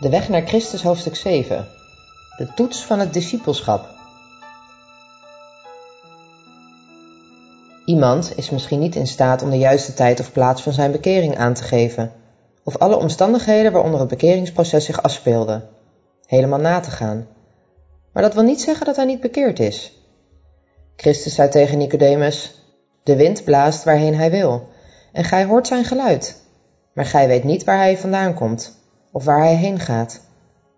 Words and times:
De 0.00 0.08
weg 0.08 0.28
naar 0.28 0.46
Christus 0.46 0.82
hoofdstuk 0.82 1.16
7. 1.16 1.68
De 2.36 2.54
toets 2.54 2.84
van 2.84 2.98
het 2.98 3.12
discipelschap. 3.12 3.88
Iemand 7.84 8.32
is 8.36 8.50
misschien 8.50 8.78
niet 8.78 8.94
in 8.94 9.06
staat 9.06 9.42
om 9.42 9.50
de 9.50 9.58
juiste 9.58 9.94
tijd 9.94 10.20
of 10.20 10.32
plaats 10.32 10.62
van 10.62 10.72
zijn 10.72 10.92
bekering 10.92 11.36
aan 11.36 11.54
te 11.54 11.62
geven, 11.62 12.12
of 12.62 12.76
alle 12.76 12.96
omstandigheden 12.96 13.72
waaronder 13.72 14.00
het 14.00 14.08
bekeringsproces 14.08 14.84
zich 14.84 15.02
afspeelde, 15.02 15.68
helemaal 16.26 16.60
na 16.60 16.80
te 16.80 16.90
gaan. 16.90 17.26
Maar 18.12 18.22
dat 18.22 18.34
wil 18.34 18.42
niet 18.42 18.60
zeggen 18.60 18.86
dat 18.86 18.96
hij 18.96 19.04
niet 19.04 19.20
bekeerd 19.20 19.60
is. 19.60 19.98
Christus 20.96 21.34
zei 21.34 21.48
tegen 21.48 21.78
Nicodemus: 21.78 22.62
De 23.02 23.16
wind 23.16 23.44
blaast 23.44 23.84
waarheen 23.84 24.14
hij 24.14 24.30
wil, 24.30 24.68
en 25.12 25.24
gij 25.24 25.44
hoort 25.44 25.66
zijn 25.66 25.84
geluid, 25.84 26.42
maar 26.92 27.06
gij 27.06 27.26
weet 27.26 27.44
niet 27.44 27.64
waar 27.64 27.78
hij 27.78 27.98
vandaan 27.98 28.34
komt 28.34 28.82
of 29.14 29.24
waar 29.24 29.40
hij 29.40 29.54
heen 29.54 29.78
gaat. 29.78 30.20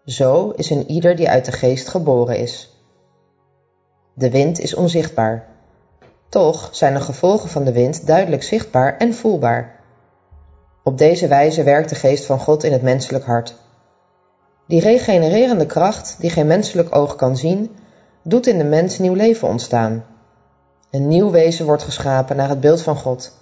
Zo 0.05 0.51
is 0.51 0.71
een 0.71 0.91
ieder 0.91 1.17
die 1.17 1.29
uit 1.29 1.45
de 1.45 1.53
geest 1.53 1.89
geboren 1.89 2.39
is. 2.39 2.81
De 4.15 4.31
wind 4.31 4.61
is 4.61 4.75
onzichtbaar. 4.75 5.47
Toch 6.29 6.69
zijn 6.73 6.95
de 6.95 7.01
gevolgen 7.01 7.49
van 7.49 7.65
de 7.65 7.73
wind 7.73 8.07
duidelijk 8.07 8.43
zichtbaar 8.43 8.97
en 8.97 9.15
voelbaar. 9.15 9.81
Op 10.85 10.99
deze 10.99 11.29
wijze 11.29 11.63
werkt 11.63 11.89
de 11.89 11.95
geest 11.95 12.25
van 12.25 12.39
God 12.39 12.65
in 12.65 12.73
het 12.73 12.83
menselijk 12.83 13.25
hart. 13.25 13.57
Die 14.67 14.81
regenererende 14.81 15.67
kracht, 15.67 16.17
die 16.21 16.31
geen 16.31 16.47
menselijk 16.47 16.97
oog 16.97 17.17
kan 17.17 17.37
zien, 17.37 17.77
doet 18.23 18.47
in 18.47 18.59
de 18.59 18.65
mens 18.65 18.99
nieuw 18.99 19.15
leven 19.15 19.49
ontstaan. 19.49 20.05
Een 20.91 21.09
nieuw 21.09 21.31
wezen 21.31 21.67
wordt 21.67 21.83
geschapen 21.83 22.37
naar 22.37 22.49
het 22.49 22.61
beeld 22.61 22.83
van 22.83 22.97
God. 22.97 23.33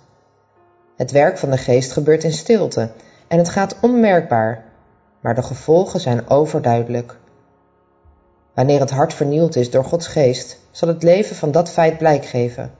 Het 0.96 1.10
werk 1.10 1.38
van 1.38 1.50
de 1.50 1.58
geest 1.58 1.92
gebeurt 1.92 2.24
in 2.24 2.32
stilte 2.32 2.90
en 3.28 3.38
het 3.38 3.48
gaat 3.48 3.76
onmerkbaar, 3.80 4.72
maar 5.24 5.34
de 5.34 5.42
gevolgen 5.42 6.00
zijn 6.00 6.28
overduidelijk. 6.28 7.16
Wanneer 8.54 8.80
het 8.80 8.90
hart 8.90 9.14
vernield 9.14 9.56
is 9.56 9.70
door 9.70 9.84
Gods 9.84 10.06
geest, 10.06 10.58
zal 10.70 10.88
het 10.88 11.02
leven 11.02 11.36
van 11.36 11.50
dat 11.50 11.70
feit 11.70 11.98
blijk 11.98 12.24
geven. 12.24 12.72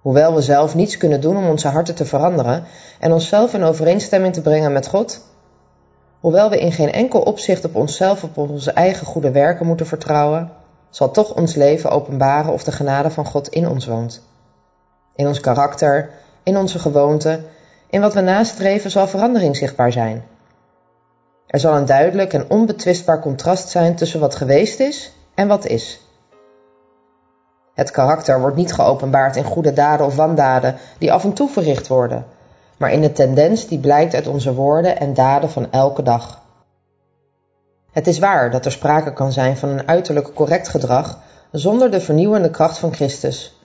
Hoewel 0.00 0.34
we 0.34 0.40
zelf 0.40 0.74
niets 0.74 0.96
kunnen 0.96 1.20
doen 1.20 1.36
om 1.36 1.48
onze 1.48 1.68
harten 1.68 1.94
te 1.94 2.04
veranderen 2.04 2.64
en 3.00 3.12
onszelf 3.12 3.54
in 3.54 3.62
overeenstemming 3.62 4.34
te 4.34 4.40
brengen 4.40 4.72
met 4.72 4.86
God, 4.86 5.24
hoewel 6.20 6.50
we 6.50 6.58
in 6.58 6.72
geen 6.72 6.92
enkel 6.92 7.20
opzicht 7.20 7.64
op 7.64 7.74
onszelf 7.74 8.22
op 8.22 8.36
onze 8.36 8.72
eigen 8.72 9.06
goede 9.06 9.30
werken 9.30 9.66
moeten 9.66 9.86
vertrouwen, 9.86 10.50
zal 10.90 11.10
toch 11.10 11.34
ons 11.34 11.54
leven 11.54 11.90
openbaren 11.90 12.52
of 12.52 12.64
de 12.64 12.72
genade 12.72 13.10
van 13.10 13.26
God 13.26 13.48
in 13.48 13.68
ons 13.68 13.86
woont. 13.86 14.22
In 15.14 15.26
ons 15.26 15.40
karakter, 15.40 16.10
in 16.42 16.56
onze 16.56 16.78
gewoonten, 16.78 17.44
in 17.90 18.00
wat 18.00 18.14
we 18.14 18.20
nastreven 18.20 18.90
zal 18.90 19.06
verandering 19.06 19.56
zichtbaar 19.56 19.92
zijn. 19.92 20.30
Er 21.52 21.60
zal 21.60 21.76
een 21.76 21.86
duidelijk 21.86 22.32
en 22.32 22.50
onbetwistbaar 22.50 23.20
contrast 23.20 23.68
zijn 23.68 23.94
tussen 23.94 24.20
wat 24.20 24.34
geweest 24.34 24.80
is 24.80 25.12
en 25.34 25.48
wat 25.48 25.66
is. 25.66 26.00
Het 27.74 27.90
karakter 27.90 28.40
wordt 28.40 28.56
niet 28.56 28.72
geopenbaard 28.72 29.36
in 29.36 29.44
goede 29.44 29.72
daden 29.72 30.06
of 30.06 30.16
wandaden 30.16 30.76
die 30.98 31.12
af 31.12 31.24
en 31.24 31.32
toe 31.32 31.48
verricht 31.48 31.88
worden, 31.88 32.26
maar 32.76 32.92
in 32.92 33.00
de 33.00 33.12
tendens 33.12 33.66
die 33.66 33.78
blijkt 33.78 34.14
uit 34.14 34.26
onze 34.26 34.54
woorden 34.54 34.98
en 34.98 35.14
daden 35.14 35.50
van 35.50 35.70
elke 35.70 36.02
dag. 36.02 36.42
Het 37.90 38.06
is 38.06 38.18
waar 38.18 38.50
dat 38.50 38.64
er 38.64 38.72
sprake 38.72 39.12
kan 39.12 39.32
zijn 39.32 39.56
van 39.56 39.68
een 39.68 39.88
uiterlijk 39.88 40.34
correct 40.34 40.68
gedrag 40.68 41.18
zonder 41.50 41.90
de 41.90 42.00
vernieuwende 42.00 42.50
kracht 42.50 42.78
van 42.78 42.94
Christus. 42.94 43.60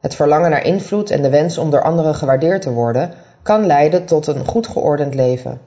Het 0.00 0.14
verlangen 0.14 0.50
naar 0.50 0.64
invloed 0.64 1.10
en 1.10 1.22
de 1.22 1.30
wens 1.30 1.58
om 1.58 1.70
door 1.70 1.82
anderen 1.82 2.14
gewaardeerd 2.14 2.62
te 2.62 2.72
worden 2.72 3.12
kan 3.42 3.66
leiden 3.66 4.04
tot 4.04 4.26
een 4.26 4.46
goed 4.46 4.66
geordend 4.66 5.14
leven. 5.14 5.60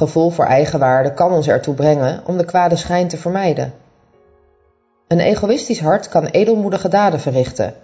Gevoel 0.00 0.30
voor 0.30 0.44
eigenwaarde 0.44 1.14
kan 1.14 1.32
ons 1.32 1.48
ertoe 1.48 1.74
brengen 1.74 2.22
om 2.26 2.36
de 2.36 2.44
kwade 2.44 2.76
schijn 2.76 3.08
te 3.08 3.16
vermijden. 3.16 3.72
Een 5.08 5.20
egoïstisch 5.20 5.80
hart 5.80 6.08
kan 6.08 6.26
edelmoedige 6.26 6.88
daden 6.88 7.20
verrichten. 7.20 7.74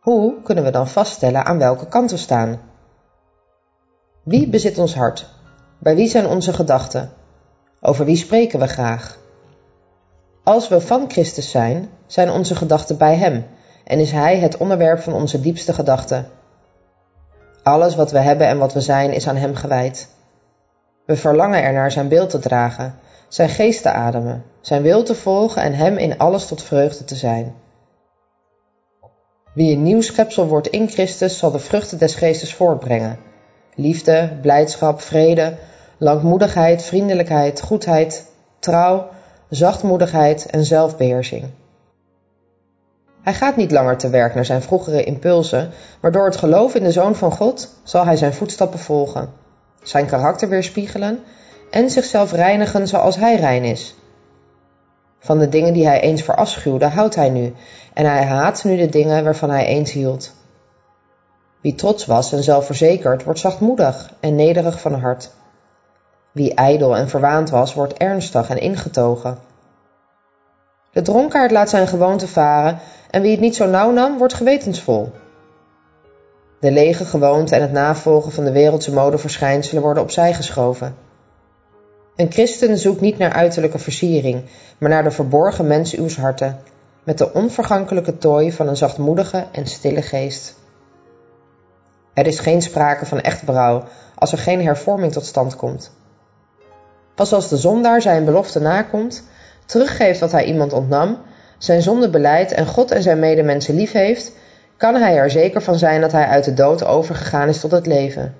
Hoe 0.00 0.42
kunnen 0.42 0.64
we 0.64 0.70
dan 0.70 0.88
vaststellen 0.88 1.44
aan 1.44 1.58
welke 1.58 1.86
kant 1.86 2.10
we 2.10 2.16
staan? 2.16 2.60
Wie 4.22 4.48
bezit 4.48 4.78
ons 4.78 4.94
hart? 4.94 5.26
Bij 5.78 5.94
wie 5.94 6.08
zijn 6.08 6.26
onze 6.26 6.52
gedachten? 6.52 7.10
Over 7.80 8.04
wie 8.04 8.16
spreken 8.16 8.58
we 8.58 8.66
graag? 8.66 9.18
Als 10.44 10.68
we 10.68 10.80
van 10.80 11.10
Christus 11.10 11.50
zijn, 11.50 11.90
zijn 12.06 12.30
onze 12.30 12.54
gedachten 12.54 12.98
bij 12.98 13.16
Hem 13.16 13.46
en 13.84 13.98
is 13.98 14.10
Hij 14.10 14.38
het 14.38 14.56
onderwerp 14.56 15.00
van 15.00 15.12
onze 15.12 15.40
diepste 15.40 15.72
gedachten. 15.72 16.26
Alles 17.62 17.94
wat 17.94 18.10
we 18.10 18.18
hebben 18.18 18.46
en 18.46 18.58
wat 18.58 18.72
we 18.72 18.80
zijn 18.80 19.12
is 19.12 19.28
aan 19.28 19.36
Hem 19.36 19.54
gewijd. 19.54 20.16
We 21.08 21.16
verlangen 21.16 21.62
ernaar 21.62 21.90
Zijn 21.90 22.08
beeld 22.08 22.30
te 22.30 22.38
dragen, 22.38 22.94
Zijn 23.28 23.48
geest 23.48 23.82
te 23.82 23.90
ademen, 23.90 24.44
Zijn 24.60 24.82
wil 24.82 25.02
te 25.02 25.14
volgen 25.14 25.62
en 25.62 25.74
Hem 25.74 25.96
in 25.96 26.18
alles 26.18 26.46
tot 26.46 26.62
vreugde 26.62 27.04
te 27.04 27.14
zijn. 27.14 27.54
Wie 29.54 29.76
een 29.76 29.82
nieuw 29.82 30.00
schepsel 30.00 30.46
wordt 30.46 30.68
in 30.68 30.88
Christus, 30.88 31.38
zal 31.38 31.50
de 31.50 31.58
vruchten 31.58 31.98
des 31.98 32.14
geestes 32.14 32.54
voortbrengen: 32.54 33.18
liefde, 33.74 34.38
blijdschap, 34.40 35.00
vrede, 35.00 35.56
langmoedigheid, 35.98 36.82
vriendelijkheid, 36.82 37.60
goedheid, 37.60 38.26
trouw, 38.58 39.08
zachtmoedigheid 39.48 40.46
en 40.46 40.64
zelfbeheersing. 40.64 41.44
Hij 43.22 43.34
gaat 43.34 43.56
niet 43.56 43.70
langer 43.70 43.96
te 43.96 44.10
werk 44.10 44.34
naar 44.34 44.44
zijn 44.44 44.62
vroegere 44.62 45.04
impulsen, 45.04 45.70
maar 46.00 46.12
door 46.12 46.24
het 46.24 46.36
geloof 46.36 46.74
in 46.74 46.82
de 46.82 46.92
Zoon 46.92 47.14
van 47.14 47.32
God 47.32 47.68
zal 47.82 48.04
hij 48.04 48.16
zijn 48.16 48.34
voetstappen 48.34 48.78
volgen, 48.78 49.46
zijn 49.82 50.06
karakter 50.06 50.48
weerspiegelen 50.48 51.24
en 51.70 51.90
zichzelf 51.90 52.32
reinigen 52.32 52.88
zoals 52.88 53.16
hij 53.16 53.36
rein 53.36 53.64
is. 53.64 53.94
Van 55.18 55.38
de 55.38 55.48
dingen 55.48 55.72
die 55.72 55.86
hij 55.86 56.00
eens 56.00 56.22
verafschuwde 56.22 56.86
houdt 56.86 57.14
hij 57.14 57.30
nu, 57.30 57.54
en 57.94 58.04
hij 58.04 58.24
haat 58.24 58.64
nu 58.64 58.76
de 58.76 58.88
dingen 58.88 59.24
waarvan 59.24 59.50
hij 59.50 59.66
eens 59.66 59.92
hield. 59.92 60.32
Wie 61.60 61.74
trots 61.74 62.06
was 62.06 62.32
en 62.32 62.42
zelfverzekerd, 62.42 63.24
wordt 63.24 63.40
zachtmoedig 63.40 64.12
en 64.20 64.34
nederig 64.34 64.80
van 64.80 64.94
hart. 64.94 65.30
Wie 66.32 66.54
ijdel 66.54 66.96
en 66.96 67.08
verwaand 67.08 67.50
was, 67.50 67.74
wordt 67.74 67.92
ernstig 67.92 68.48
en 68.48 68.60
ingetogen. 68.60 69.38
De 70.92 71.02
dronkaard 71.02 71.50
laat 71.50 71.68
zijn 71.68 71.86
gewoonte 71.86 72.28
varen 72.28 72.78
en 73.10 73.22
wie 73.22 73.30
het 73.30 73.40
niet 73.40 73.56
zo 73.56 73.66
nauw 73.66 73.90
nam, 73.90 74.18
wordt 74.18 74.34
gewetensvol. 74.34 75.12
De 76.60 76.70
lege 76.70 77.04
gewoonte 77.04 77.54
en 77.54 77.60
het 77.62 77.72
navolgen 77.72 78.32
van 78.32 78.44
de 78.44 78.52
wereldse 78.52 78.92
modeverschijnselen 78.92 79.82
worden 79.82 80.02
opzij 80.02 80.34
geschoven. 80.34 80.94
Een 82.16 82.32
christen 82.32 82.78
zoekt 82.78 83.00
niet 83.00 83.18
naar 83.18 83.32
uiterlijke 83.32 83.78
versiering, 83.78 84.44
maar 84.78 84.90
naar 84.90 85.02
de 85.02 85.10
verborgen 85.10 85.66
mens 85.66 85.96
uws 85.96 86.16
harten, 86.16 86.60
met 87.04 87.18
de 87.18 87.32
onvergankelijke 87.32 88.18
tooi 88.18 88.52
van 88.52 88.68
een 88.68 88.76
zachtmoedige 88.76 89.46
en 89.52 89.66
stille 89.66 90.02
geest. 90.02 90.54
Er 92.14 92.26
is 92.26 92.38
geen 92.38 92.62
sprake 92.62 93.06
van 93.06 93.20
echt 93.20 93.44
berouw 93.44 93.84
als 94.14 94.32
er 94.32 94.38
geen 94.38 94.64
hervorming 94.64 95.12
tot 95.12 95.26
stand 95.26 95.56
komt. 95.56 95.90
Pas 97.14 97.32
als 97.32 97.48
de 97.48 97.56
zondaar 97.56 98.02
zijn 98.02 98.24
belofte 98.24 98.60
nakomt, 98.60 99.22
teruggeeft 99.66 100.20
wat 100.20 100.32
hij 100.32 100.44
iemand 100.44 100.72
ontnam, 100.72 101.18
zijn 101.58 101.82
zonde 101.82 102.10
beleidt 102.10 102.52
en 102.52 102.66
God 102.66 102.90
en 102.90 103.02
zijn 103.02 103.18
medemensen 103.18 103.74
lief 103.74 103.92
heeft, 103.92 104.32
kan 104.78 104.94
hij 104.94 105.16
er 105.16 105.30
zeker 105.30 105.62
van 105.62 105.78
zijn 105.78 106.00
dat 106.00 106.12
hij 106.12 106.26
uit 106.26 106.44
de 106.44 106.54
dood 106.54 106.84
overgegaan 106.84 107.48
is 107.48 107.60
tot 107.60 107.70
het 107.70 107.86
leven. 107.86 108.34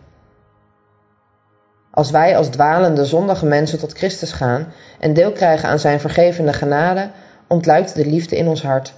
Als 1.91 2.11
wij 2.11 2.37
als 2.37 2.49
dwalende 2.49 3.05
zondige 3.05 3.47
mensen 3.47 3.79
tot 3.79 3.93
Christus 3.93 4.33
gaan 4.33 4.73
en 5.01 5.15
deel 5.15 5.33
krijgen 5.33 5.69
aan 5.69 5.79
zijn 5.79 6.01
vergevende 6.01 6.53
genade, 6.53 7.11
ontluikt 7.47 7.95
de 7.95 8.07
liefde 8.07 8.37
in 8.37 8.49
ons 8.49 8.63
hart. 8.63 8.95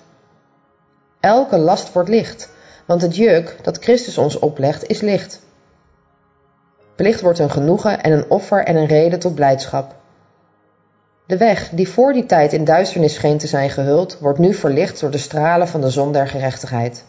Elke 1.21 1.59
last 1.59 1.93
wordt 1.93 2.09
licht, 2.09 2.49
want 2.87 3.03
het 3.03 3.17
juk 3.17 3.57
dat 3.63 3.79
Christus 3.79 4.19
ons 4.19 4.39
oplegt 4.39 4.87
is 4.87 5.01
licht. 5.01 5.41
Plicht 6.95 7.21
wordt 7.21 7.39
een 7.39 7.51
genoegen 7.51 8.03
en 8.03 8.13
een 8.13 8.31
offer 8.31 8.65
en 8.65 8.77
een 8.77 8.87
reden 8.87 9.19
tot 9.19 9.35
blijdschap. 9.35 9.95
De 11.27 11.37
weg 11.37 11.69
die 11.69 11.89
voor 11.89 12.13
die 12.13 12.27
tijd 12.27 12.53
in 12.53 12.65
duisternis 12.65 13.15
scheen 13.15 13.39
te 13.39 13.47
zijn 13.47 13.71
gehuld, 13.71 14.19
wordt 14.19 14.39
nu 14.39 14.55
verlicht 14.55 15.01
door 15.01 15.11
de 15.11 15.19
stralen 15.19 15.69
van 15.69 15.81
de 15.81 15.91
zon 15.91 16.13
der 16.13 16.29
gerechtigheid. 16.29 17.05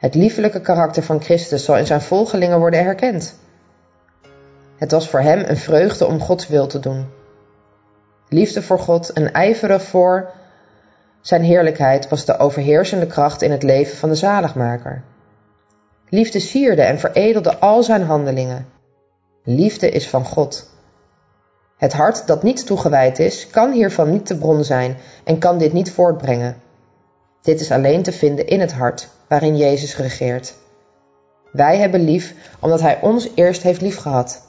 Het 0.00 0.14
liefelijke 0.14 0.60
karakter 0.60 1.02
van 1.02 1.22
Christus 1.22 1.64
zal 1.64 1.76
in 1.76 1.86
zijn 1.86 2.00
volgelingen 2.00 2.58
worden 2.58 2.84
herkend. 2.84 3.34
Het 4.76 4.90
was 4.90 5.08
voor 5.08 5.20
hem 5.20 5.44
een 5.46 5.56
vreugde 5.56 6.06
om 6.06 6.20
Gods 6.20 6.48
wil 6.48 6.66
te 6.66 6.78
doen. 6.78 7.06
Liefde 8.28 8.62
voor 8.62 8.78
God 8.78 9.10
en 9.10 9.32
ijverig 9.32 9.82
voor 9.82 10.30
zijn 11.20 11.42
heerlijkheid 11.42 12.08
was 12.08 12.24
de 12.24 12.38
overheersende 12.38 13.06
kracht 13.06 13.42
in 13.42 13.50
het 13.50 13.62
leven 13.62 13.96
van 13.96 14.08
de 14.08 14.14
zaligmaker. 14.14 15.02
Liefde 16.08 16.40
sierde 16.40 16.82
en 16.82 16.98
veredelde 16.98 17.58
al 17.58 17.82
zijn 17.82 18.02
handelingen. 18.02 18.66
Liefde 19.44 19.90
is 19.90 20.08
van 20.08 20.24
God. 20.24 20.70
Het 21.76 21.92
hart 21.92 22.26
dat 22.26 22.42
niet 22.42 22.66
toegewijd 22.66 23.18
is, 23.18 23.46
kan 23.50 23.72
hiervan 23.72 24.10
niet 24.10 24.28
de 24.28 24.36
bron 24.36 24.64
zijn 24.64 24.96
en 25.24 25.38
kan 25.38 25.58
dit 25.58 25.72
niet 25.72 25.92
voortbrengen. 25.92 26.56
Dit 27.42 27.60
is 27.60 27.70
alleen 27.70 28.02
te 28.02 28.12
vinden 28.12 28.46
in 28.46 28.60
het 28.60 28.72
hart 28.72 29.08
waarin 29.28 29.56
Jezus 29.56 29.96
regeert. 29.96 30.54
Wij 31.52 31.78
hebben 31.78 32.00
lief 32.00 32.34
omdat 32.60 32.80
Hij 32.80 33.00
ons 33.00 33.28
eerst 33.34 33.62
heeft 33.62 33.80
liefgehad. 33.80 34.42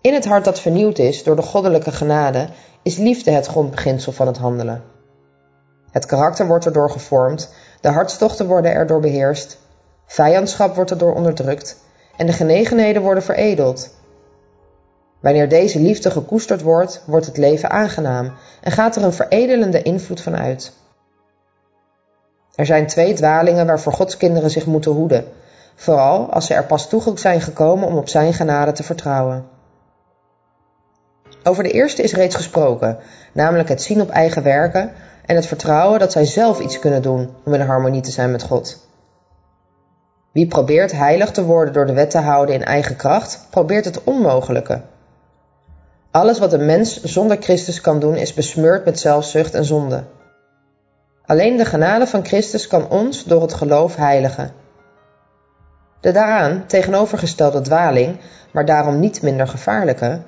In 0.00 0.14
het 0.14 0.24
hart 0.24 0.44
dat 0.44 0.60
vernieuwd 0.60 0.98
is 0.98 1.22
door 1.22 1.36
de 1.36 1.42
goddelijke 1.42 1.92
genade 1.92 2.48
is 2.82 2.96
liefde 2.96 3.30
het 3.30 3.46
grondbeginsel 3.46 4.12
van 4.12 4.26
het 4.26 4.36
handelen. 4.36 4.82
Het 5.90 6.06
karakter 6.06 6.46
wordt 6.46 6.66
erdoor 6.66 6.90
gevormd, 6.90 7.54
de 7.80 7.88
hartstochten 7.88 8.46
worden 8.46 8.72
erdoor 8.72 9.00
beheerst, 9.00 9.58
vijandschap 10.06 10.74
wordt 10.74 10.90
erdoor 10.90 11.14
onderdrukt 11.14 11.76
en 12.16 12.26
de 12.26 12.32
genegenheden 12.32 13.02
worden 13.02 13.22
veredeld. 13.22 13.94
Wanneer 15.20 15.48
deze 15.48 15.80
liefde 15.80 16.10
gekoesterd 16.10 16.62
wordt, 16.62 17.02
wordt 17.06 17.26
het 17.26 17.36
leven 17.36 17.70
aangenaam 17.70 18.32
en 18.60 18.72
gaat 18.72 18.96
er 18.96 19.02
een 19.02 19.12
veredelende 19.12 19.82
invloed 19.82 20.20
van 20.20 20.36
uit. 20.36 20.72
Er 22.56 22.66
zijn 22.66 22.86
twee 22.86 23.14
dwalingen 23.14 23.66
waarvoor 23.66 23.92
Gods 23.92 24.16
kinderen 24.16 24.50
zich 24.50 24.66
moeten 24.66 24.92
hoeden, 24.92 25.24
vooral 25.74 26.32
als 26.32 26.46
ze 26.46 26.54
er 26.54 26.64
pas 26.64 26.88
toe 26.88 27.02
zijn 27.14 27.40
gekomen 27.40 27.88
om 27.88 27.96
op 27.96 28.08
Zijn 28.08 28.32
genade 28.32 28.72
te 28.72 28.82
vertrouwen. 28.82 29.44
Over 31.44 31.62
de 31.62 31.70
eerste 31.70 32.02
is 32.02 32.12
reeds 32.12 32.34
gesproken, 32.34 32.98
namelijk 33.32 33.68
het 33.68 33.82
zien 33.82 34.00
op 34.00 34.10
eigen 34.10 34.42
werken 34.42 34.92
en 35.26 35.36
het 35.36 35.46
vertrouwen 35.46 35.98
dat 35.98 36.12
zij 36.12 36.24
zelf 36.24 36.60
iets 36.60 36.78
kunnen 36.78 37.02
doen 37.02 37.30
om 37.44 37.54
in 37.54 37.60
harmonie 37.60 38.00
te 38.00 38.10
zijn 38.10 38.30
met 38.30 38.42
God. 38.42 38.88
Wie 40.32 40.46
probeert 40.46 40.92
heilig 40.92 41.30
te 41.30 41.44
worden 41.44 41.74
door 41.74 41.86
de 41.86 41.92
wet 41.92 42.10
te 42.10 42.18
houden 42.18 42.54
in 42.54 42.64
eigen 42.64 42.96
kracht, 42.96 43.46
probeert 43.50 43.84
het 43.84 44.04
onmogelijke. 44.04 44.82
Alles 46.10 46.38
wat 46.38 46.52
een 46.52 46.66
mens 46.66 47.02
zonder 47.02 47.36
Christus 47.40 47.80
kan 47.80 48.00
doen, 48.00 48.16
is 48.16 48.34
besmeurd 48.34 48.84
met 48.84 49.00
zelfzucht 49.00 49.54
en 49.54 49.64
zonde. 49.64 50.04
Alleen 51.26 51.56
de 51.56 51.64
genade 51.64 52.06
van 52.06 52.24
Christus 52.24 52.66
kan 52.66 52.88
ons 52.88 53.24
door 53.24 53.42
het 53.42 53.54
geloof 53.54 53.96
heiligen. 53.96 54.52
De 56.00 56.12
daaraan 56.12 56.64
tegenovergestelde 56.66 57.60
dwaling, 57.60 58.16
maar 58.52 58.64
daarom 58.64 59.00
niet 59.00 59.22
minder 59.22 59.48
gevaarlijke, 59.48 60.20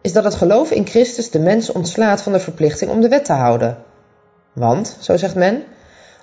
is 0.00 0.12
dat 0.12 0.24
het 0.24 0.34
geloof 0.34 0.70
in 0.70 0.86
Christus 0.86 1.30
de 1.30 1.38
mens 1.38 1.72
ontslaat 1.72 2.22
van 2.22 2.32
de 2.32 2.40
verplichting 2.40 2.90
om 2.90 3.00
de 3.00 3.08
wet 3.08 3.24
te 3.24 3.32
houden. 3.32 3.78
Want, 4.52 4.96
zo 5.00 5.16
zegt 5.16 5.34
men, 5.34 5.62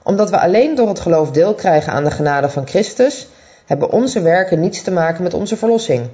omdat 0.04 0.30
we 0.30 0.40
alleen 0.40 0.76
door 0.76 0.88
het 0.88 1.00
geloof 1.00 1.32
deel 1.32 1.54
krijgen 1.54 1.94
aan 1.94 2.04
de 2.04 2.12
genade 2.12 2.50
van 2.50 2.68
Christus, 2.68 3.28
hebben 3.66 3.92
onze 3.92 4.22
werken 4.22 4.60
niets 4.60 4.82
te 4.82 4.92
maken 4.92 5.24
met 5.24 5.34
onze 5.34 5.58
verlossing. 5.58 6.10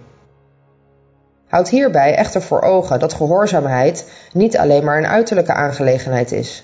Houd 1.48 1.70
hierbij 1.70 2.16
echter 2.16 2.42
voor 2.42 2.62
ogen 2.62 3.00
dat 3.00 3.14
gehoorzaamheid 3.14 4.12
niet 4.34 4.58
alleen 4.58 4.84
maar 4.84 4.98
een 4.98 5.08
uiterlijke 5.08 5.54
aangelegenheid 5.54 6.32
is, 6.32 6.64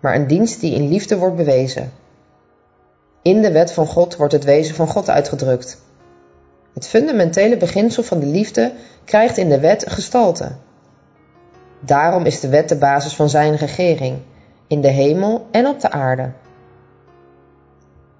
maar 0.00 0.14
een 0.14 0.26
dienst 0.26 0.60
die 0.60 0.74
in 0.74 0.88
liefde 0.88 1.18
wordt 1.18 1.36
bewezen. 1.36 1.92
In 3.22 3.42
de 3.42 3.52
wet 3.52 3.72
van 3.72 3.86
God 3.86 4.16
wordt 4.16 4.32
het 4.32 4.44
wezen 4.44 4.74
van 4.74 4.88
God 4.88 5.10
uitgedrukt. 5.10 5.78
Het 6.74 6.86
fundamentele 6.86 7.56
beginsel 7.56 8.02
van 8.02 8.20
de 8.20 8.26
liefde 8.26 8.72
krijgt 9.04 9.36
in 9.36 9.48
de 9.48 9.60
wet 9.60 9.84
gestalte. 9.90 10.52
Daarom 11.80 12.24
is 12.24 12.40
de 12.40 12.48
wet 12.48 12.68
de 12.68 12.76
basis 12.76 13.14
van 13.14 13.28
zijn 13.28 13.56
regering, 13.56 14.18
in 14.66 14.80
de 14.80 14.88
hemel 14.88 15.46
en 15.50 15.66
op 15.66 15.80
de 15.80 15.90
aarde. 15.90 16.30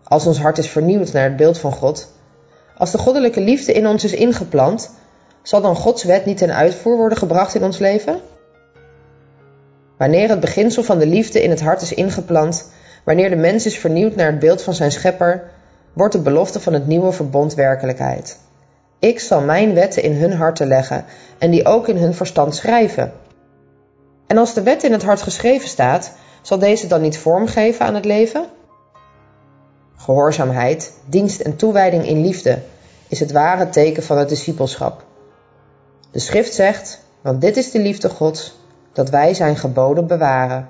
Als 0.05 0.27
ons 0.27 0.39
hart 0.39 0.59
is 0.59 0.69
vernieuwd 0.69 1.13
naar 1.13 1.25
het 1.25 1.37
beeld 1.37 1.59
van 1.59 1.73
God, 1.73 2.13
als 2.77 2.91
de 2.91 2.99
goddelijke 2.99 3.41
liefde 3.41 3.73
in 3.73 3.87
ons 3.87 4.05
is 4.05 4.13
ingeplant, 4.13 4.91
zal 5.43 5.61
dan 5.61 5.77
Gods 5.77 6.05
wet 6.05 6.25
niet 6.25 6.37
ten 6.39 6.55
uitvoer 6.55 6.97
worden 6.97 7.19
gebracht 7.19 7.55
in 7.55 7.65
ons 7.65 7.79
leven? 7.79 8.21
Wanneer 9.99 10.29
het 10.29 10.41
beginsel 10.41 10.83
van 10.83 10.99
de 10.99 11.06
liefde 11.06 11.43
in 11.43 11.50
het 11.50 11.61
hart 11.61 11.83
is 11.83 11.95
ingeplant, 11.95 12.71
wanneer 13.05 13.31
de 13.31 13.37
mens 13.37 13.67
is 13.67 13.79
vernieuwd 13.79 14.15
naar 14.15 14.31
het 14.31 14.39
beeld 14.39 14.62
van 14.62 14.75
zijn 14.75 14.93
schepper, 14.93 15.50
wordt 15.93 16.12
de 16.12 16.21
belofte 16.21 16.61
van 16.61 16.73
het 16.73 16.87
nieuwe 16.87 17.12
verbond 17.12 17.55
werkelijkheid. 17.55 18.39
Ik 18.99 19.21
zal 19.21 19.41
mijn 19.41 19.75
wetten 19.75 20.03
in 20.03 20.12
hun 20.12 20.33
harten 20.33 20.67
leggen 20.67 21.05
en 21.39 21.50
die 21.50 21.65
ook 21.65 21.89
in 21.89 21.97
hun 21.97 22.15
verstand 22.15 22.55
schrijven. 22.55 23.12
En 24.27 24.39
als 24.39 24.55
de 24.55 24.62
wet 24.62 24.83
in 24.83 24.93
het 24.93 25.03
hart 25.03 25.23
geschreven 25.23 25.69
staat, 25.69 26.12
zal 26.43 26.59
deze 26.59 26.87
dan 26.87 27.01
niet 27.01 27.19
vormgeven 27.19 27.87
aan 27.87 27.94
het 27.94 28.05
leven? 28.05 28.47
Gehoorzaamheid, 29.97 30.93
dienst 31.06 31.41
en 31.41 31.56
toewijding 31.56 32.06
in 32.06 32.21
liefde 32.21 32.59
is 33.09 33.21
het 33.21 33.33
ware 33.33 33.69
teken 33.69 34.03
van 34.03 34.19
het 34.19 34.29
discipelschap. 34.29 35.05
De 36.11 36.19
schrift 36.19 36.55
zegt, 36.55 37.01
want 37.21 37.41
dit 37.41 37.56
is 37.56 37.71
de 37.71 37.79
liefde 37.79 38.09
Gods, 38.09 38.59
dat 38.99 39.11
wij 39.11 39.35
zijn 39.35 39.56
geboden 39.56 40.06
bewaren. 40.06 40.69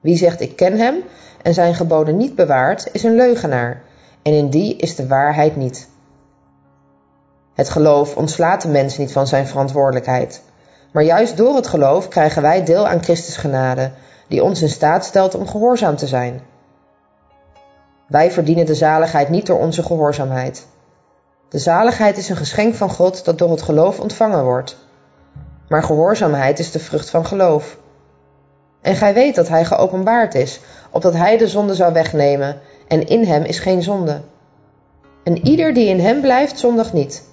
Wie 0.00 0.16
zegt 0.16 0.40
ik 0.40 0.56
ken 0.56 0.78
hem 0.78 0.94
en 1.42 1.54
zijn 1.54 1.74
geboden 1.74 2.16
niet 2.16 2.34
bewaart, 2.34 2.88
is 2.92 3.02
een 3.02 3.14
leugenaar, 3.14 3.82
en 4.22 4.32
in 4.32 4.50
die 4.50 4.76
is 4.76 4.96
de 4.96 5.06
waarheid 5.06 5.56
niet. 5.56 5.88
Het 7.54 7.68
geloof 7.68 8.16
ontslaat 8.16 8.62
de 8.62 8.68
mens 8.68 8.98
niet 8.98 9.12
van 9.12 9.26
zijn 9.26 9.46
verantwoordelijkheid. 9.46 10.42
Maar 10.92 11.02
juist 11.02 11.36
door 11.36 11.54
het 11.56 11.66
geloof 11.66 12.08
krijgen 12.08 12.42
wij 12.42 12.64
deel 12.64 12.88
aan 12.88 13.02
Christus 13.02 13.36
genade, 13.36 13.90
die 14.28 14.42
ons 14.42 14.62
in 14.62 14.68
staat 14.68 15.04
stelt 15.04 15.34
om 15.34 15.46
gehoorzaam 15.46 15.96
te 15.96 16.06
zijn. 16.06 16.40
Wij 18.08 18.30
verdienen 18.30 18.66
de 18.66 18.74
zaligheid 18.74 19.28
niet 19.28 19.46
door 19.46 19.58
onze 19.58 19.82
gehoorzaamheid. 19.82 20.66
De 21.48 21.58
zaligheid 21.58 22.16
is 22.16 22.28
een 22.28 22.36
geschenk 22.36 22.74
van 22.74 22.90
God 22.90 23.24
dat 23.24 23.38
door 23.38 23.50
het 23.50 23.62
geloof 23.62 24.00
ontvangen 24.00 24.44
wordt. 24.44 24.76
Maar 25.72 25.82
gehoorzaamheid 25.82 26.58
is 26.58 26.70
de 26.70 26.78
vrucht 26.78 27.10
van 27.10 27.26
geloof. 27.26 27.78
En 28.80 28.96
gij 28.96 29.14
weet 29.14 29.34
dat 29.34 29.48
Hij 29.48 29.64
geopenbaard 29.64 30.34
is, 30.34 30.60
opdat 30.90 31.14
Hij 31.14 31.36
de 31.36 31.48
zonde 31.48 31.74
zou 31.74 31.92
wegnemen, 31.92 32.60
en 32.88 33.06
in 33.06 33.24
Hem 33.24 33.42
is 33.42 33.58
geen 33.58 33.82
zonde. 33.82 34.20
En 35.24 35.46
ieder 35.46 35.74
die 35.74 35.88
in 35.88 36.00
Hem 36.00 36.20
blijft, 36.20 36.58
zondigt 36.58 36.92
niet. 36.92 37.24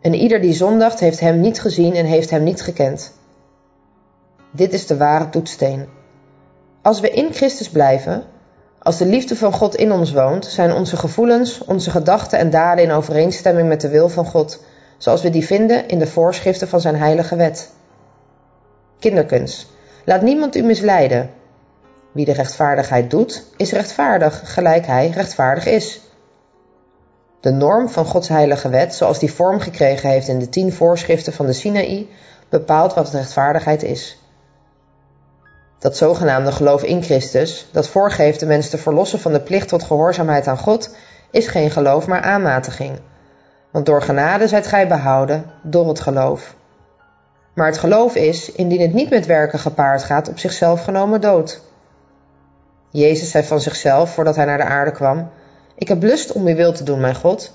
En 0.00 0.14
ieder 0.14 0.40
die 0.40 0.52
zondigt, 0.52 1.00
heeft 1.00 1.20
Hem 1.20 1.40
niet 1.40 1.60
gezien 1.60 1.94
en 1.94 2.04
heeft 2.04 2.30
Hem 2.30 2.42
niet 2.42 2.62
gekend. 2.62 3.12
Dit 4.50 4.72
is 4.72 4.86
de 4.86 4.96
ware 4.96 5.28
toetsteen. 5.28 5.88
Als 6.82 7.00
we 7.00 7.10
in 7.10 7.32
Christus 7.32 7.70
blijven, 7.70 8.24
als 8.78 8.96
de 8.96 9.06
liefde 9.06 9.36
van 9.36 9.52
God 9.52 9.74
in 9.74 9.92
ons 9.92 10.12
woont, 10.12 10.46
zijn 10.46 10.72
onze 10.72 10.96
gevoelens, 10.96 11.64
onze 11.64 11.90
gedachten 11.90 12.38
en 12.38 12.50
daden 12.50 12.84
in 12.84 12.90
overeenstemming 12.90 13.68
met 13.68 13.80
de 13.80 13.88
wil 13.88 14.08
van 14.08 14.24
God, 14.24 14.62
zoals 14.98 15.22
we 15.22 15.30
die 15.30 15.46
vinden 15.46 15.88
in 15.88 15.98
de 15.98 16.06
voorschriften 16.06 16.68
van 16.68 16.80
Zijn 16.80 16.96
heilige 16.96 17.36
wet. 17.36 17.76
Kinderkens, 18.98 19.66
laat 20.04 20.22
niemand 20.22 20.56
u 20.56 20.62
misleiden. 20.62 21.30
Wie 22.12 22.24
de 22.24 22.32
rechtvaardigheid 22.32 23.10
doet, 23.10 23.44
is 23.56 23.72
rechtvaardig, 23.72 24.42
gelijk 24.44 24.86
hij 24.86 25.08
rechtvaardig 25.08 25.66
is. 25.66 26.00
De 27.40 27.50
norm 27.50 27.88
van 27.88 28.04
Gods 28.04 28.28
heilige 28.28 28.68
wet, 28.68 28.94
zoals 28.94 29.18
die 29.18 29.32
vorm 29.32 29.60
gekregen 29.60 30.08
heeft 30.10 30.28
in 30.28 30.38
de 30.38 30.48
tien 30.48 30.72
voorschriften 30.72 31.32
van 31.32 31.46
de 31.46 31.52
Sinaï, 31.52 32.08
bepaalt 32.48 32.94
wat 32.94 33.10
rechtvaardigheid 33.10 33.82
is. 33.82 34.22
Dat 35.78 35.96
zogenaamde 35.96 36.52
geloof 36.52 36.82
in 36.82 37.02
Christus, 37.02 37.68
dat 37.72 37.88
voorgeeft 37.88 38.40
de 38.40 38.46
mens 38.46 38.68
te 38.68 38.78
verlossen 38.78 39.18
van 39.18 39.32
de 39.32 39.40
plicht 39.40 39.68
tot 39.68 39.82
gehoorzaamheid 39.82 40.46
aan 40.46 40.58
God, 40.58 40.94
is 41.30 41.46
geen 41.46 41.70
geloof, 41.70 42.06
maar 42.06 42.22
aanmatiging. 42.22 42.98
Want 43.70 43.86
door 43.86 44.02
genade 44.02 44.48
zijt 44.48 44.66
gij 44.66 44.88
behouden, 44.88 45.44
door 45.62 45.88
het 45.88 46.00
geloof. 46.00 46.56
Maar 47.58 47.66
het 47.66 47.78
geloof 47.78 48.14
is, 48.14 48.52
indien 48.52 48.80
het 48.80 48.92
niet 48.92 49.10
met 49.10 49.26
werken 49.26 49.58
gepaard 49.58 50.02
gaat, 50.02 50.28
op 50.28 50.38
zichzelf 50.38 50.84
genomen 50.84 51.20
dood. 51.20 51.62
Jezus 52.90 53.30
zei 53.30 53.44
van 53.44 53.60
zichzelf, 53.60 54.10
voordat 54.10 54.36
hij 54.36 54.44
naar 54.44 54.58
de 54.58 54.64
aarde 54.64 54.92
kwam, 54.92 55.30
Ik 55.74 55.88
heb 55.88 56.02
lust 56.02 56.32
om 56.32 56.46
uw 56.46 56.54
wil 56.54 56.72
te 56.72 56.82
doen, 56.82 57.00
mijn 57.00 57.14
God. 57.14 57.52